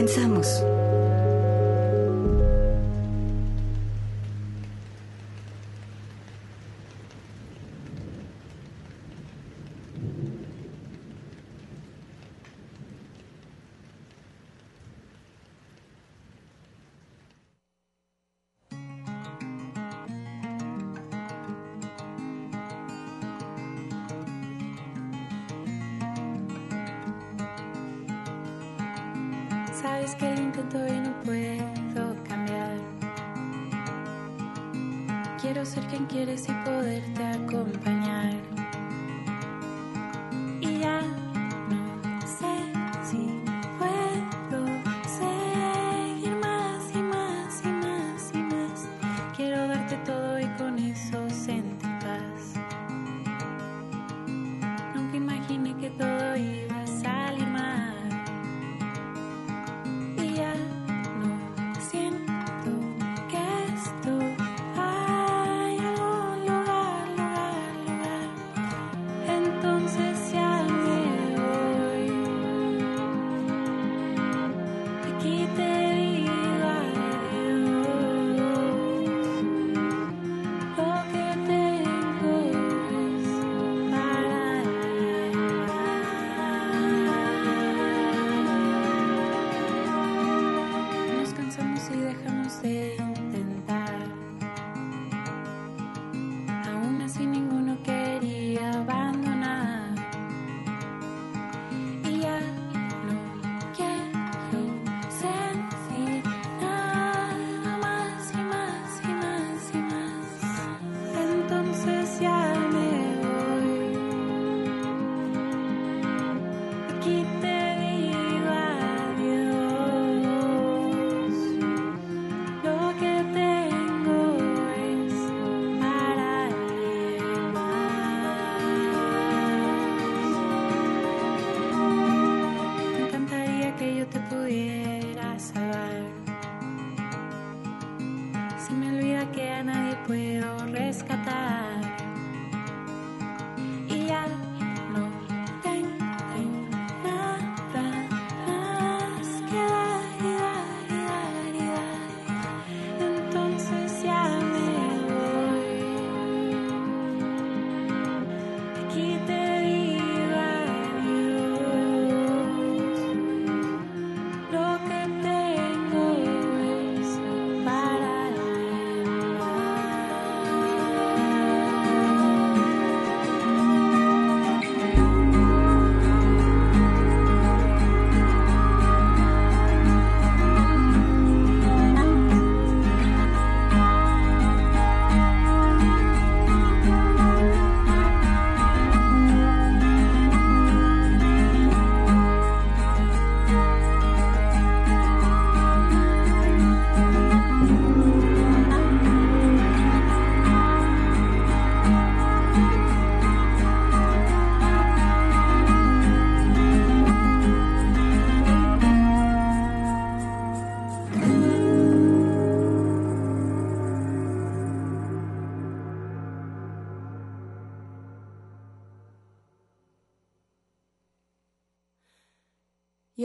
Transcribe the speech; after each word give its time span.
Comenzamos. 0.00 0.79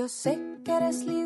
yo 0.05 0.09
sé 0.09 0.39
que 0.63 0.71
eres 0.71 1.03
libre 1.03 1.24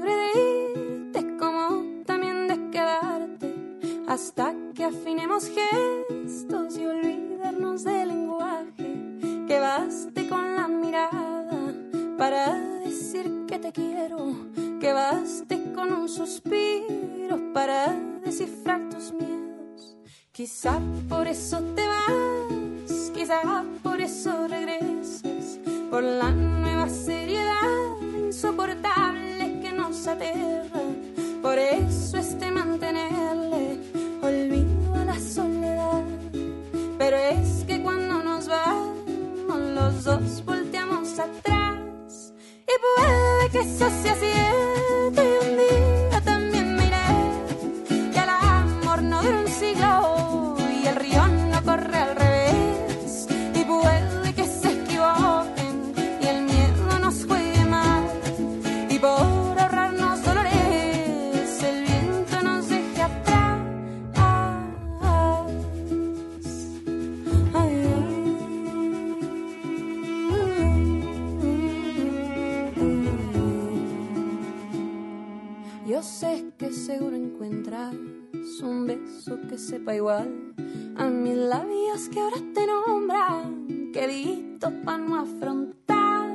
sepa 79.59 79.93
igual 79.93 80.53
a 80.95 81.05
mis 81.09 81.35
labios 81.35 82.07
que 82.09 82.19
ahora 82.19 82.37
te 82.53 82.65
nombran, 82.65 83.91
que 83.91 84.07
listo 84.07 84.71
para 84.85 84.97
no 84.97 85.19
afrontar. 85.19 86.29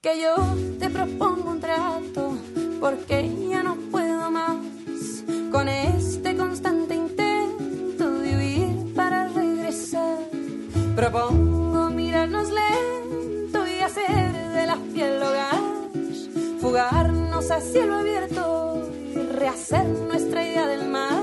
Que 0.00 0.20
yo 0.22 0.36
te 0.78 0.88
propongo 0.88 1.50
un 1.50 1.60
trato 1.60 2.38
porque 2.80 3.28
ya 3.50 3.64
no 3.64 3.74
puedo 3.90 4.30
más 4.30 4.58
con 5.50 5.68
este 5.68 6.36
constante 6.36 6.94
intento 6.94 8.10
de 8.20 8.36
huir 8.36 8.94
para 8.94 9.28
regresar. 9.28 10.18
Propongo 10.94 11.90
mirarnos 11.90 12.48
lento 12.50 13.66
y 13.66 13.80
hacer 13.80 14.52
de 14.52 14.66
la 14.66 14.76
piel 14.94 15.20
hogar, 15.20 15.60
fugarnos 16.60 17.50
a 17.50 17.60
cielo 17.60 17.96
abierto 17.96 18.67
rehacer 19.38 19.86
nuestra 19.86 20.42
idea 20.44 20.66
del 20.66 20.88
mar, 20.88 21.22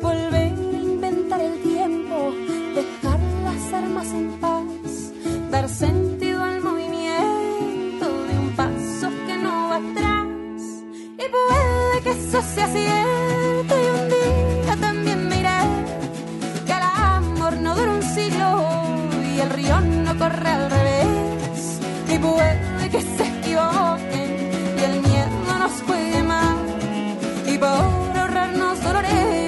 volver 0.00 0.34
a 0.34 0.80
inventar 0.92 1.40
el 1.40 1.62
tiempo, 1.62 2.32
dejar 2.74 3.20
las 3.44 3.72
armas 3.72 4.08
en 4.08 4.32
paz, 4.40 5.12
dar 5.50 5.68
sentido 5.68 6.42
al 6.42 6.60
movimiento 6.60 8.06
de 8.26 8.38
un 8.38 8.50
paso 8.56 9.08
que 9.26 9.36
no 9.36 9.68
va 9.68 9.76
atrás. 9.76 10.26
Y 11.14 11.26
puede 11.36 12.02
que 12.02 12.10
eso 12.10 12.42
sea 12.42 12.66
cierto 12.66 13.72
y 13.82 13.86
un 14.00 14.08
día 14.08 14.76
también 14.80 15.28
miré 15.28 15.60
que 16.66 16.72
el 16.72 16.82
amor 16.82 17.56
no 17.58 17.76
dura 17.76 17.92
un 17.92 18.02
siglo 18.02 18.48
y 19.22 19.38
el 19.38 19.50
río 19.50 19.80
no 19.80 20.18
corre 20.18 20.48
al 20.48 20.70
revés. 20.70 21.78
Y 22.08 22.18
puede 22.18 22.90
que 22.90 23.00
se 23.00 23.24
equivoquen 23.28 24.30
y 24.76 24.82
el 24.82 25.00
miedo 25.02 25.58
nos 25.60 25.82
juegue 25.86 26.22
mal. 26.24 26.71
Por 27.62 27.68
ahorrarnos 27.70 28.82
dolores, 28.82 29.41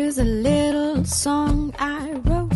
Here's 0.00 0.16
a 0.16 0.24
little 0.24 1.04
song 1.04 1.74
I 1.78 2.12
wrote. 2.24 2.54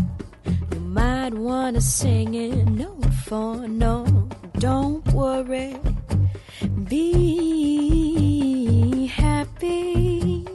You 0.72 0.80
might 0.80 1.34
wanna 1.34 1.82
sing 1.82 2.32
it 2.32 2.66
note 2.70 3.12
for 3.26 3.68
note. 3.68 4.32
Don't 4.58 5.06
worry, 5.12 5.76
be 6.88 7.98
happy. 9.08 10.46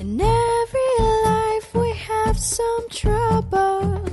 In 0.00 0.20
every 0.20 0.92
life 1.24 1.74
we 1.74 1.90
have 1.94 2.38
some 2.38 2.88
trouble. 2.90 4.06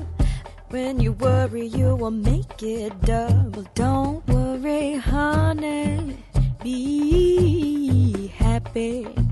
When 0.70 1.00
you 1.00 1.12
worry, 1.12 1.68
you 1.68 1.96
will 1.96 2.10
make 2.10 2.64
it 2.64 3.00
double. 3.02 3.68
Don't 3.76 4.28
worry, 4.28 4.96
honey, 4.96 6.18
be 6.64 8.32
happy. 8.40 9.25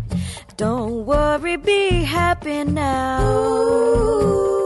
Don't 0.56 1.06
worry, 1.06 1.58
be 1.58 2.04
happy 2.04 2.64
now. 2.64 3.20
Don't 3.20 4.63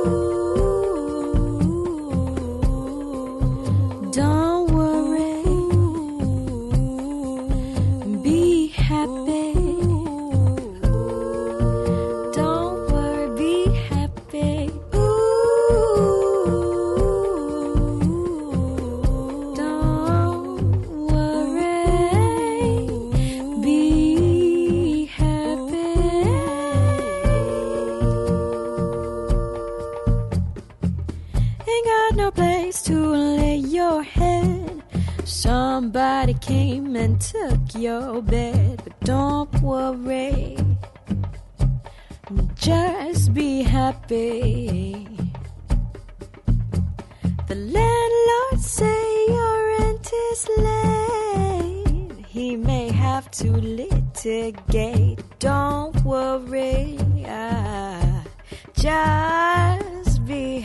took 37.19 37.59
your 37.75 38.21
bed, 38.21 38.81
but 38.83 38.99
don't 39.01 39.53
worry. 39.61 40.57
Just 42.55 43.33
be 43.33 43.63
happy. 43.63 45.07
The 47.47 47.55
landlord 47.55 48.59
say 48.61 49.25
your 49.27 49.77
rent 49.77 50.11
is 50.31 50.49
late. 50.57 52.25
He 52.25 52.55
may 52.55 52.91
have 52.91 53.31
to 53.31 53.51
litigate. 53.51 55.23
Don't 55.39 55.95
worry. 56.03 56.97
Ah, 57.25 58.23
just 58.73 60.25
get 60.25 60.61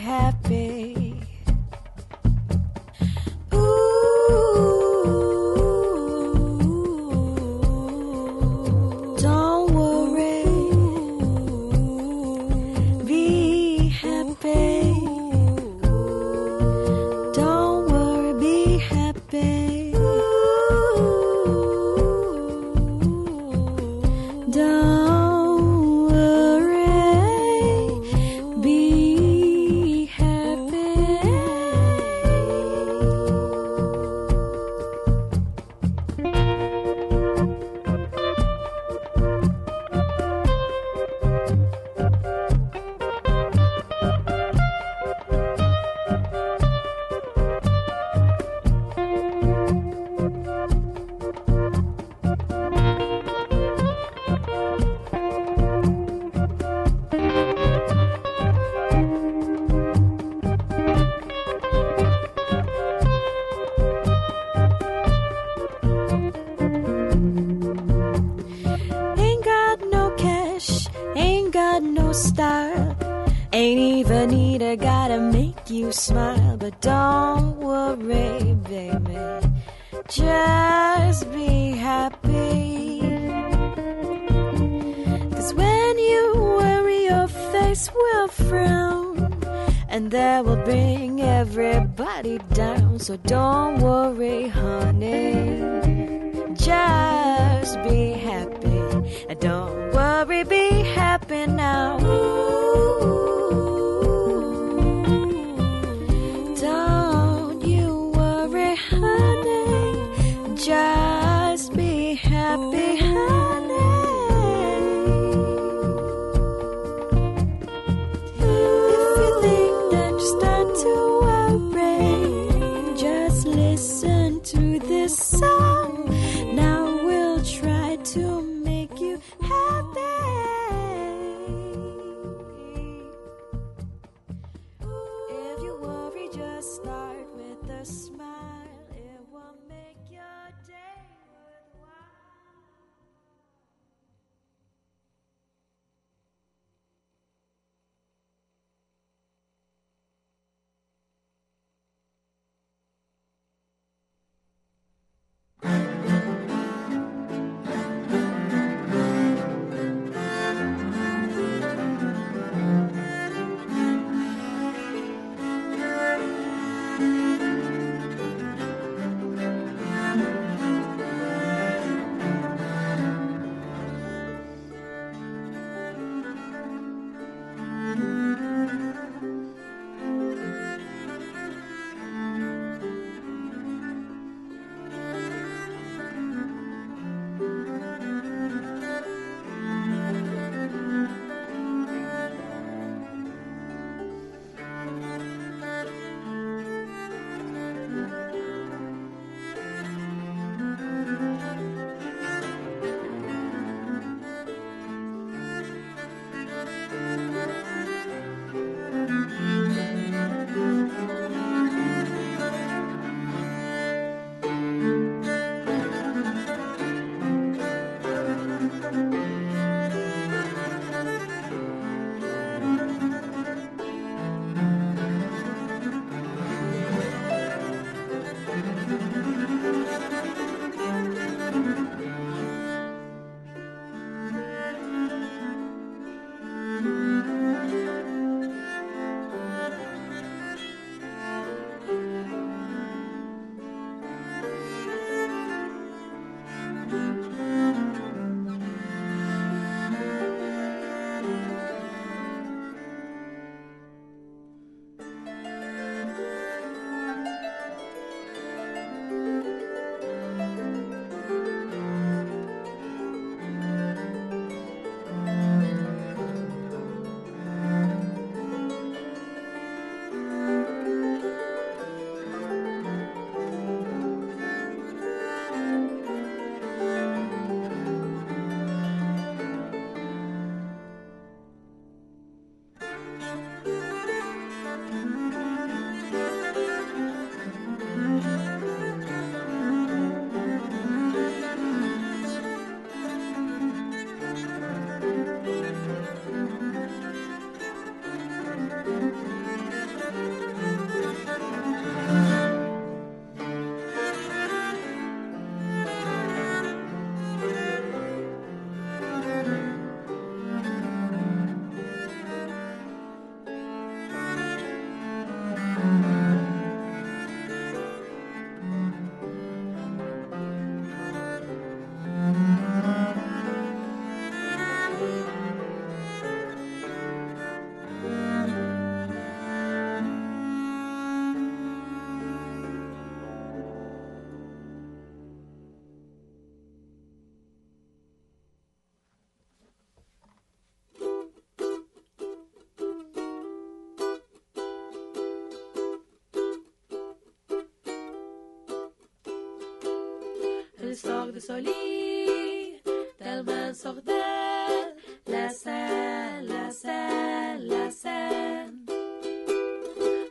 l'histoire 350.93 351.25
de 351.25 351.39
Soli, 351.39 352.79
tellement 353.17 353.73
sordelle, 353.73 354.95
la 355.25 355.49
scène, 355.49 356.45
la 356.47 356.69
scène, 356.69 357.67
la 357.67 357.89
scène, 357.89 358.85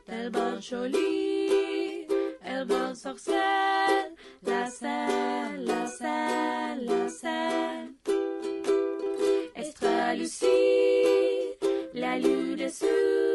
tellement 0.06 0.60
jolie, 0.60 2.06
tellement 2.44 2.94
sorcière, 2.94 4.06
la 4.46 4.66
scène, 4.66 5.64
la 5.64 5.86
scène, 5.88 6.84
la 6.86 7.08
scène, 7.08 7.94
Estra 9.56 10.14
Lucie, 10.14 10.46
la 11.92 12.18
lune 12.20 12.60
est 12.60 12.68
sûre. 12.68 13.31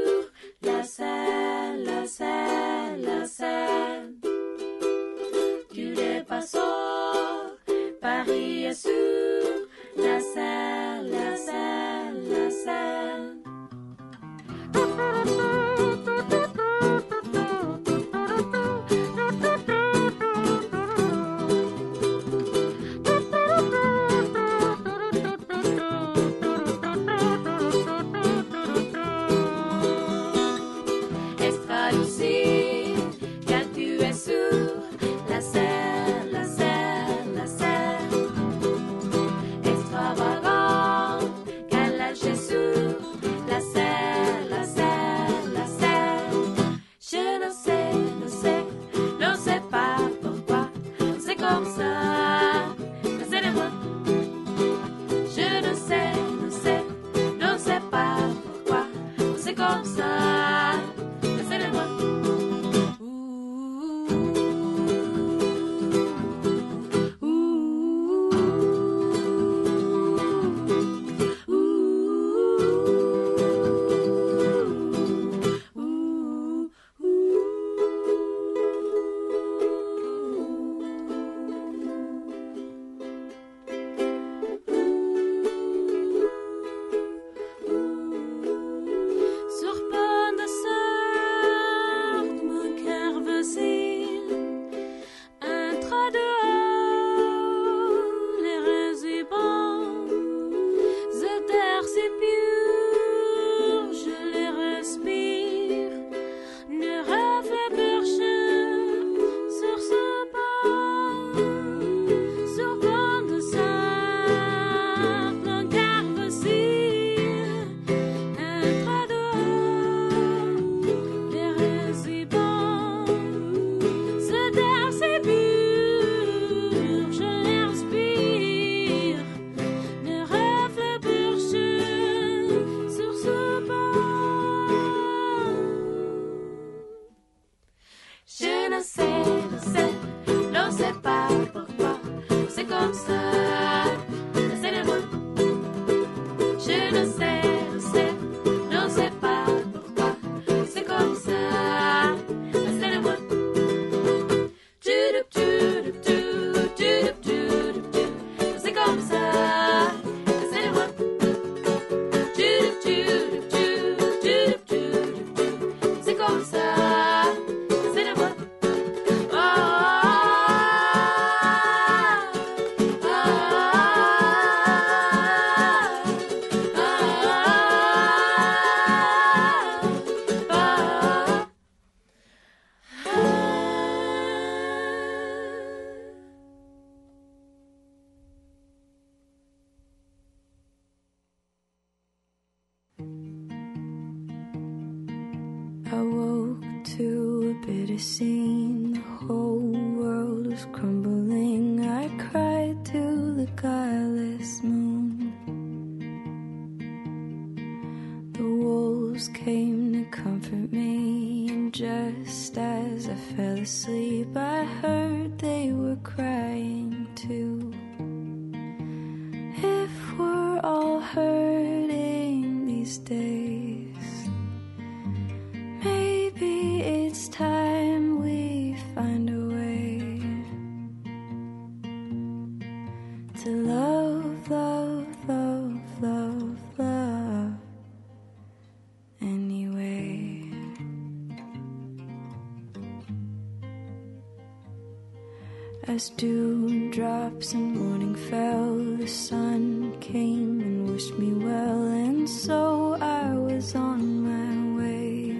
as 245.98 246.10
dewdrops 246.10 247.54
and 247.54 247.76
morning 247.76 248.14
fell. 248.30 248.76
The 248.98 249.08
sun 249.08 249.98
came 250.00 250.62
and 250.62 250.92
wished 250.92 251.18
me 251.18 251.34
well, 251.34 251.88
and 251.88 252.30
so 252.30 252.96
I 253.02 253.34
was 253.34 253.74
on 253.74 254.02
my 254.30 254.54
way. 254.78 255.34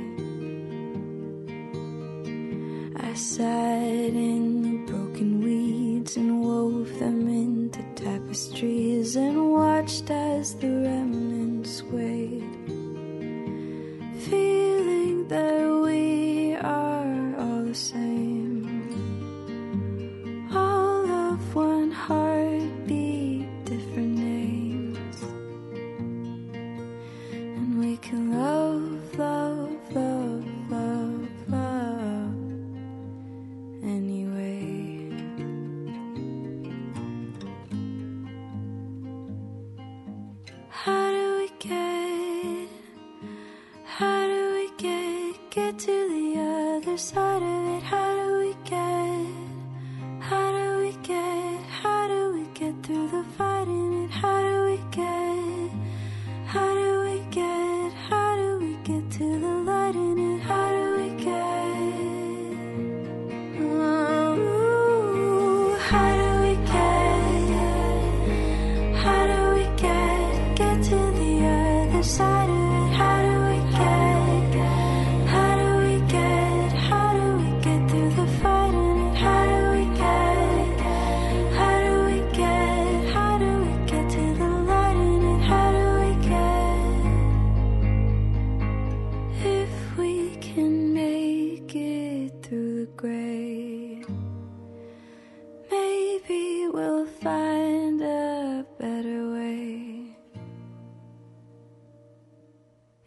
I 2.96 3.14
sat 3.14 4.14
in 4.30 4.57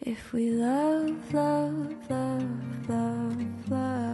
If 0.03 0.33
we 0.33 0.51
love, 0.51 1.35
love, 1.35 2.11
love, 2.11 2.89
love, 2.89 3.71
love 3.71 4.10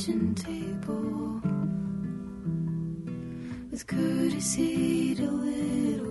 kitchen 0.00 0.34
table 0.34 1.42
with 3.70 3.86
courtesy 3.86 5.14
to 5.14 5.30
little 5.30 6.09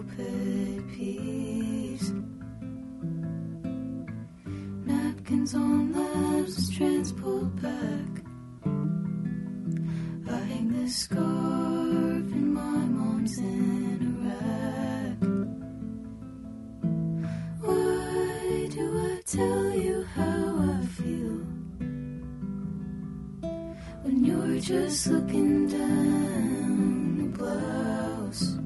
you're 25.06 25.20
looking 25.20 25.68
down 25.68 27.22
a 27.24 27.38
blouse? 27.38 28.58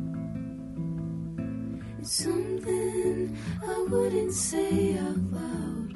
It's 1.99 2.23
something 2.23 3.37
I 3.67 3.85
wouldn't 3.89 4.33
say 4.33 4.97
out 4.97 5.17
loud. 5.31 5.93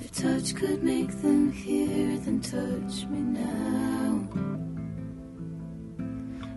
If 0.00 0.12
touch 0.12 0.54
could 0.54 0.82
make 0.82 1.10
them 1.22 1.50
hear, 1.50 2.18
then 2.18 2.40
touch 2.40 3.06
me 3.06 3.20
now. 3.20 4.28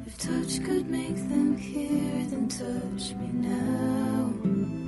If 0.06 0.18
touch 0.18 0.64
could 0.64 0.90
make 0.90 1.16
them 1.16 1.58
hear, 1.58 2.26
then 2.30 2.48
touch 2.48 3.16
me 3.16 3.28
now. 3.34 4.87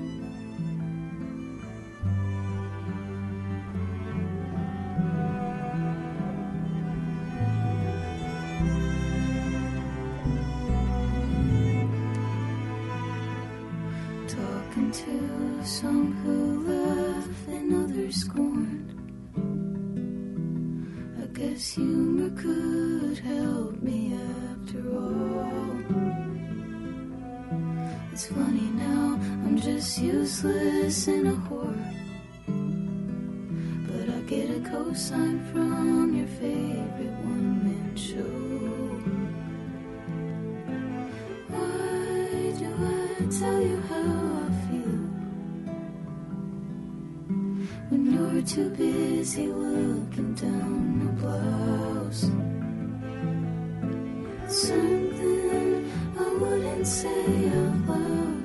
Cosign 34.89 35.37
from 35.51 36.15
your 36.17 36.27
favorite 36.27 37.17
one 37.23 37.63
man 37.63 37.95
show. 37.95 38.33
Why 41.53 42.51
do 42.59 42.69
I 42.97 43.25
tell 43.39 43.61
you 43.61 43.77
how 43.89 44.11
I 44.43 44.49
feel 44.65 44.99
when 47.89 48.01
you're 48.13 48.41
too 48.41 48.69
busy 48.71 49.47
looking 49.47 50.33
down 50.33 50.99
the 51.05 51.11
blouse? 51.21 52.21
Something 54.47 55.91
I 56.17 56.27
wouldn't 56.41 56.87
say 56.87 57.49
out 57.49 57.87
loud. 57.89 58.43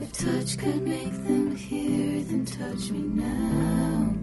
If 0.00 0.12
touch 0.12 0.58
could 0.58 0.82
make 0.82 1.12
them 1.28 1.41
touch 2.46 2.90
me 2.90 3.02
now. 3.02 4.14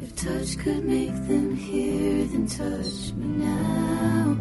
If 0.00 0.14
touch 0.16 0.58
could 0.58 0.84
make 0.84 1.14
them 1.26 1.56
hear, 1.56 2.24
then 2.26 2.46
touch 2.46 3.12
me 3.14 3.26
now. 3.44 4.36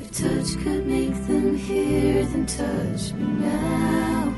If 0.00 0.10
touch 0.12 0.62
could 0.64 0.86
make 0.86 1.14
them 1.26 1.56
hear, 1.56 2.24
then 2.24 2.46
touch 2.46 3.12
me 3.12 3.26
now. 3.26 4.34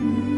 Mm-hmm. 0.00 0.37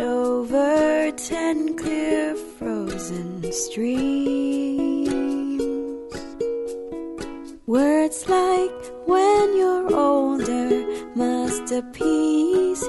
Over 0.00 1.12
ten 1.12 1.76
clear 1.76 2.34
frozen 2.34 3.52
streams. 3.52 5.12
Words 7.66 8.28
like 8.28 8.84
when 9.06 9.56
you're 9.56 9.94
older 9.94 10.86
must 11.14 11.70
appease 11.70 12.82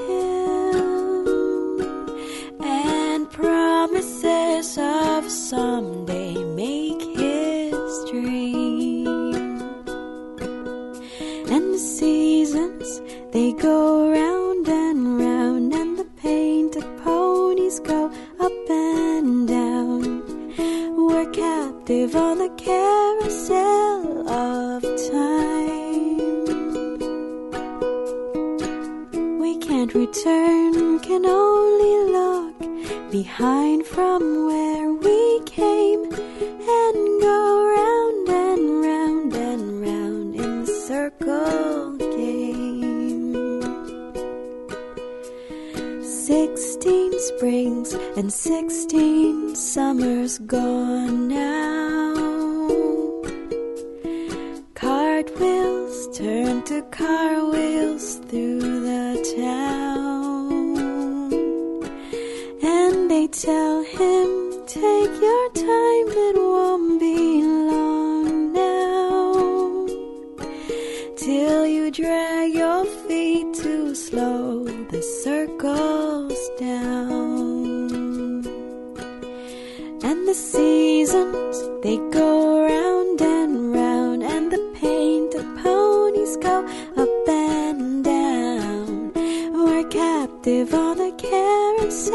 captive 90.44 90.74
on 90.74 90.98
the 90.98 91.12
carousel 91.18 92.12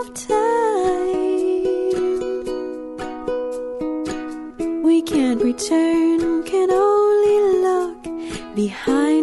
of 0.00 0.12
time. 0.12 0.32
We 4.82 5.00
can't 5.00 5.42
return, 5.42 6.42
can 6.44 6.70
only 6.70 7.40
look 7.62 8.02
behind. 8.54 9.21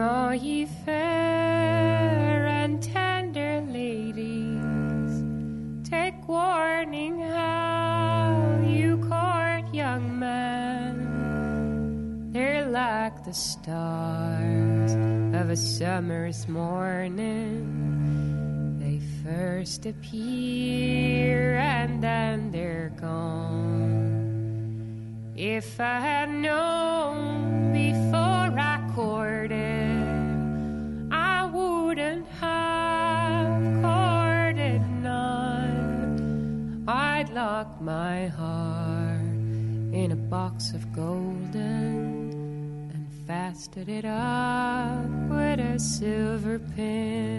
All 0.00 0.34
ye 0.34 0.66
fair 0.66 2.46
and 2.46 2.82
tender 2.82 3.62
ladies, 3.68 5.22
take 5.88 6.28
warning 6.28 7.20
how 7.20 8.60
you 8.66 8.98
court 8.98 9.72
young 9.72 10.18
men. 10.18 11.12
They're 12.32 12.66
like 12.66 13.24
the 13.24 13.32
stars 13.32 14.92
of 15.34 15.48
a 15.50 15.56
summer's 15.56 16.46
morning. 16.46 17.62
They 18.78 19.00
first 19.24 19.86
appear 19.86 20.25
box 40.56 40.72
of 40.72 40.90
golden 40.94 41.60
and 42.90 43.06
fastened 43.26 43.90
it 43.90 44.06
up 44.06 45.04
with 45.28 45.60
a 45.60 45.78
silver 45.78 46.58
pin. 46.74 47.35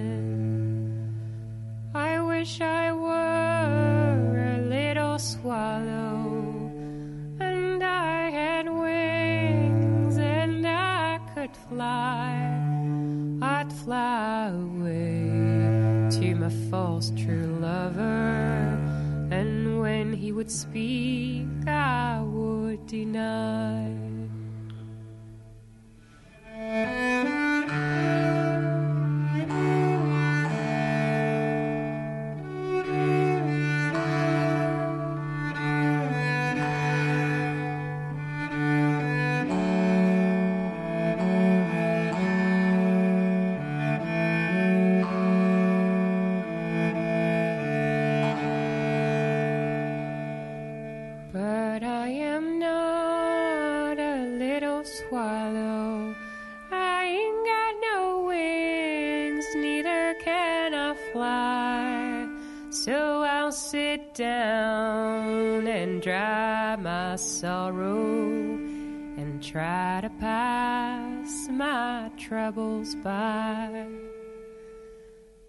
Troubles 72.28 72.94
by. 72.96 73.88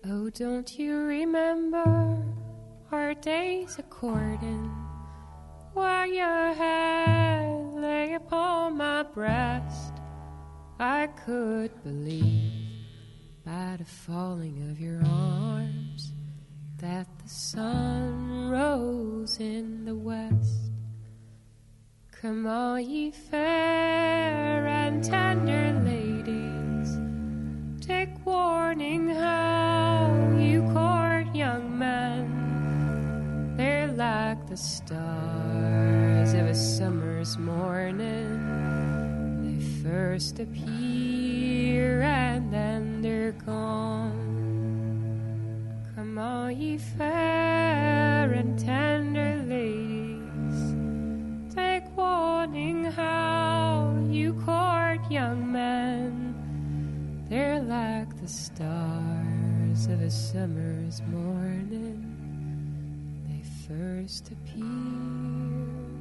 Oh, 0.08 0.30
don't 0.30 0.78
you 0.78 0.96
remember 0.98 2.22
our 2.92 3.14
days 3.14 3.80
a 3.80 3.82
courting? 3.82 4.70
While 5.74 6.06
your 6.06 6.54
head 6.54 7.74
lay 7.74 8.14
upon 8.14 8.76
my 8.76 9.02
breast, 9.02 9.92
I 10.78 11.08
could 11.24 11.72
believe 11.82 12.52
by 13.44 13.76
the 13.78 13.84
falling 13.84 14.70
of 14.70 14.78
your 14.78 15.02
arms 15.04 16.12
that 16.76 17.08
the 17.24 17.28
sun 17.28 18.50
rose 18.50 19.40
in 19.40 19.84
the 19.84 19.96
west. 19.96 20.70
Come 22.12 22.46
all 22.46 22.78
ye 22.78 23.10
fair 23.10 24.66
and 24.66 25.02
tender 25.02 25.80
ladies, 25.84 26.37
warning 28.38 29.08
how 29.08 30.36
you 30.38 30.62
court 30.72 31.26
young 31.34 31.66
men. 31.78 32.24
They're 33.56 33.88
like 33.88 34.46
the 34.46 34.56
stars 34.56 36.32
of 36.34 36.46
a 36.46 36.54
summer's 36.54 37.36
morning. 37.36 38.30
They 39.44 39.60
first 39.82 40.38
appear 40.38 42.02
and 42.02 42.52
then 42.52 43.02
they're 43.02 43.32
gone. 43.32 44.26
Come 45.94 46.18
all 46.18 46.50
ye 46.50 46.78
fair 46.78 48.24
and 48.40 48.56
tender 48.58 49.32
ladies, 49.54 50.60
take 51.54 51.86
warning 51.96 52.84
how 52.84 53.96
you 54.08 54.32
court 54.46 55.00
young 55.10 55.40
men. 55.52 56.17
They're 57.28 57.60
like 57.60 58.18
the 58.22 58.26
stars 58.26 59.86
of 59.86 60.00
a 60.00 60.10
summer's 60.10 61.02
morning 61.02 62.06
they 63.28 63.42
first 63.66 64.30
appear. 64.30 65.97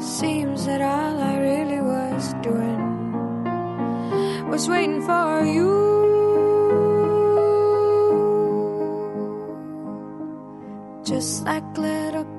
Seems 0.00 0.66
that 0.66 0.80
all 0.80 1.20
I 1.20 1.38
really 1.38 1.80
was 1.80 2.32
doing 2.34 2.78
was 4.48 4.68
waiting 4.68 5.02
for 5.02 5.44
you. 5.44 5.88
Just 11.04 11.44
like 11.44 11.76
little 11.76 12.37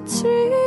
tree. 0.00 0.63